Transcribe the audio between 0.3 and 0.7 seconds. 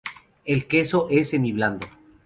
El